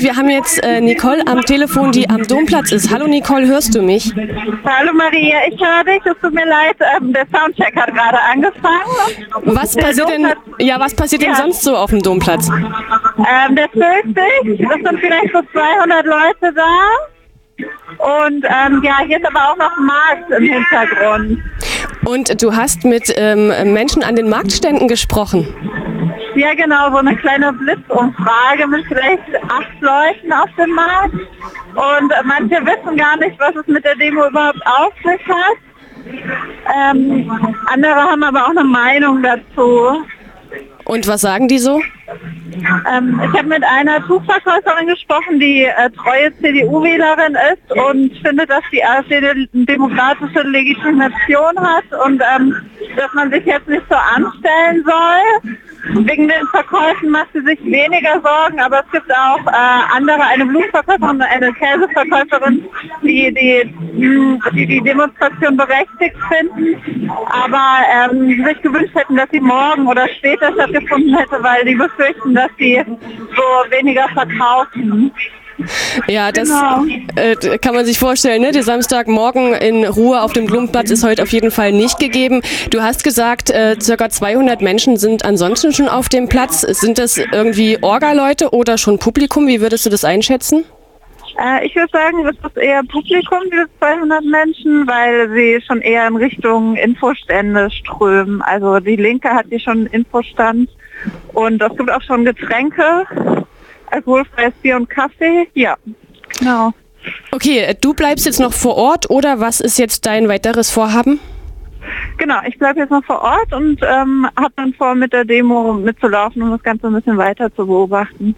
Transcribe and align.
Wir 0.00 0.16
haben 0.16 0.30
jetzt 0.30 0.62
äh, 0.64 0.80
Nicole 0.80 1.22
am 1.26 1.42
Telefon, 1.42 1.92
die 1.92 2.08
am 2.08 2.22
Domplatz 2.26 2.72
ist. 2.72 2.90
Hallo 2.90 3.06
Nicole, 3.06 3.46
hörst 3.46 3.74
du 3.74 3.82
mich? 3.82 4.12
Hallo 4.64 4.92
Maria, 4.94 5.36
ich 5.48 5.60
höre 5.60 5.84
dich. 5.84 6.00
Es 6.06 6.18
tut 6.22 6.32
mir 6.32 6.46
leid, 6.46 6.76
ähm, 6.96 7.12
der 7.12 7.26
Soundcheck 7.32 7.76
hat 7.76 7.92
gerade 7.94 8.18
angefangen. 8.32 8.80
Was 9.44 9.76
passiert 9.76 10.08
denn, 10.08 10.26
ja, 10.58 10.80
was 10.80 10.94
passiert 10.94 11.22
denn 11.22 11.30
Ja. 11.30 11.36
sonst 11.36 11.62
so 11.62 11.76
auf 11.76 11.90
dem 11.90 12.00
Domplatz? 12.02 12.48
Ähm, 12.48 13.56
der 13.56 13.68
füllt 13.68 14.16
sich. 14.16 14.60
Es 14.60 14.82
sind 14.82 15.00
vielleicht 15.00 15.32
so 15.34 15.40
200 15.52 16.06
Leute 16.06 16.54
da. 16.54 18.22
Und 18.22 18.44
ähm, 18.44 18.82
ja, 18.82 18.98
hier 19.06 19.18
ist 19.18 19.26
aber 19.26 19.50
auch 19.52 19.56
noch 19.58 19.76
ein 19.76 19.84
Markt 19.84 20.30
im 20.30 20.42
Hintergrund. 20.44 21.38
Und 22.06 22.42
du 22.42 22.56
hast 22.56 22.84
mit 22.84 23.12
ähm, 23.16 23.48
Menschen 23.74 24.02
an 24.02 24.16
den 24.16 24.30
Marktständen 24.30 24.88
gesprochen. 24.88 25.46
Ja 26.34 26.54
genau, 26.54 26.90
so 26.90 26.98
eine 26.98 27.16
kleine 27.16 27.52
Blitzumfrage 27.52 28.66
mit 28.66 28.86
vielleicht 28.86 29.22
acht 29.48 29.80
Leuten 29.80 30.32
auf 30.32 30.48
dem 30.56 30.70
Markt. 30.70 31.14
Und 31.14 32.12
manche 32.24 32.64
wissen 32.64 32.96
gar 32.96 33.16
nicht, 33.16 33.38
was 33.38 33.54
es 33.56 33.66
mit 33.66 33.84
der 33.84 33.96
Demo 33.96 34.28
überhaupt 34.28 34.60
auf 34.66 34.92
sich 35.04 35.26
hat. 35.26 35.58
Ähm, 36.74 37.30
andere 37.66 37.94
haben 37.94 38.22
aber 38.22 38.44
auch 38.44 38.50
eine 38.50 38.64
Meinung 38.64 39.22
dazu. 39.22 40.02
Und 40.84 41.06
was 41.06 41.20
sagen 41.20 41.48
die 41.48 41.58
so? 41.58 41.80
Ähm, 42.92 43.20
ich 43.24 43.38
habe 43.38 43.48
mit 43.48 43.64
einer 43.64 44.04
Tuchverkäuferin 44.06 44.86
gesprochen, 44.86 45.40
die 45.40 45.64
äh, 45.64 45.90
treue 45.90 46.34
CDU-Wählerin 46.38 47.36
ist 47.52 47.72
und 47.72 48.16
findet, 48.26 48.50
dass 48.50 48.62
die 48.72 48.84
AfD 48.84 49.16
eine 49.18 49.46
demokratische 49.52 50.42
Legitimation 50.42 51.58
hat 51.58 51.84
und 52.06 52.22
ähm, 52.36 52.56
dass 52.96 53.12
man 53.14 53.30
sich 53.30 53.44
jetzt 53.44 53.68
nicht 53.68 53.84
so 53.88 53.96
anstellen 53.96 54.84
soll. 54.84 55.54
Wegen 56.04 56.28
den 56.28 56.46
Verkäufen 56.48 57.10
macht 57.10 57.28
sie 57.32 57.40
sich 57.40 57.58
weniger 57.64 58.20
Sorgen, 58.20 58.60
aber 58.60 58.80
es 58.84 58.92
gibt 58.92 59.10
auch 59.10 59.46
äh, 59.46 59.96
andere, 59.96 60.20
eine 60.22 60.44
Blumenverkäuferin 60.44 61.16
und 61.16 61.22
eine 61.22 61.52
Käseverkäuferin, 61.54 62.64
die, 63.40 63.64
mh, 63.94 64.38
die 64.54 64.66
die 64.66 64.80
Demonstration 64.82 65.56
berechtigt 65.56 66.16
finden, 66.28 67.10
aber 67.28 68.10
ähm, 68.12 68.44
sich 68.44 68.62
gewünscht 68.62 68.94
hätten, 68.94 69.16
dass 69.16 69.28
sie 69.32 69.40
morgen 69.40 69.86
oder 69.86 70.06
später 70.18 70.52
stattgefunden 70.52 71.16
hätte, 71.16 71.42
weil 71.42 71.64
die 71.64 71.74
befürchten, 71.74 72.34
dass 72.34 72.50
sie 72.58 72.82
so 72.86 73.76
weniger 73.76 74.06
verkaufen. 74.14 75.10
Ja, 76.06 76.32
das 76.32 76.48
Genau. 76.48 76.84
äh, 77.16 77.58
kann 77.58 77.74
man 77.74 77.84
sich 77.84 77.98
vorstellen. 77.98 78.40
Ne? 78.40 78.50
Der 78.50 78.62
Samstagmorgen 78.62 79.52
in 79.52 79.84
Ruhe 79.84 80.22
auf 80.22 80.32
dem 80.32 80.46
Blumenplatz 80.46 80.90
ist 80.90 81.04
heute 81.04 81.22
auf 81.22 81.32
jeden 81.32 81.50
Fall 81.50 81.72
nicht 81.72 81.98
gegeben. 81.98 82.40
Du 82.70 82.80
hast 82.82 83.04
gesagt, 83.04 83.50
äh, 83.50 83.76
circa 83.78 84.08
200 84.08 84.62
Menschen 84.62 84.96
sind 84.96 85.24
ansonsten 85.26 85.72
schon 85.74 85.88
auf 85.88 86.08
dem 86.08 86.28
Platz. 86.28 86.62
Sind 86.62 86.98
das 86.98 87.18
irgendwie 87.18 87.76
Orga-Leute 87.82 88.50
oder 88.54 88.78
schon 88.78 88.98
Publikum? 88.98 89.46
Wie 89.48 89.60
würdest 89.60 89.84
du 89.84 89.90
das 89.90 90.02
einschätzen? 90.04 90.64
Äh, 91.40 91.66
ich 91.66 91.74
würde 91.74 91.90
sagen, 91.92 92.26
es 92.26 92.36
ist 92.36 92.56
eher 92.56 92.82
Publikum, 92.84 93.38
diese 93.50 93.66
200 93.78 94.24
Menschen, 94.24 94.86
weil 94.86 95.30
sie 95.30 95.60
schon 95.66 95.80
eher 95.80 96.06
in 96.06 96.16
Richtung 96.16 96.76
Infostände 96.76 97.70
strömen. 97.70 98.42
Also 98.42 98.78
die 98.80 98.96
Linke 98.96 99.30
hat 99.30 99.46
hier 99.48 99.60
schon 99.60 99.78
einen 99.78 99.86
Infostand 99.86 100.68
und 101.32 101.62
es 101.62 101.76
gibt 101.76 101.90
auch 101.90 102.02
schon 102.02 102.24
Getränke, 102.24 103.06
alkoholfreies 103.90 104.52
Bier 104.60 104.76
und 104.76 104.90
Kaffee. 104.90 105.48
Ja, 105.54 105.76
genau. 106.38 106.72
Okay, 107.32 107.60
äh, 107.60 107.74
du 107.80 107.94
bleibst 107.94 108.26
jetzt 108.26 108.40
noch 108.40 108.52
vor 108.52 108.76
Ort 108.76 109.08
oder 109.08 109.40
was 109.40 109.60
ist 109.60 109.78
jetzt 109.78 110.04
dein 110.04 110.28
weiteres 110.28 110.70
Vorhaben? 110.70 111.20
Genau, 112.18 112.36
ich 112.46 112.58
bleibe 112.58 112.80
jetzt 112.80 112.90
noch 112.90 113.04
vor 113.04 113.22
Ort 113.22 113.52
und 113.54 113.80
ähm, 113.82 114.28
habe 114.36 114.52
dann 114.56 114.74
vor, 114.74 114.94
mit 114.94 115.14
der 115.14 115.24
Demo 115.24 115.72
mitzulaufen, 115.72 116.42
um 116.42 116.50
das 116.50 116.62
Ganze 116.62 116.88
ein 116.88 116.92
bisschen 116.92 117.16
weiter 117.16 117.50
zu 117.54 117.66
beobachten. 117.66 118.36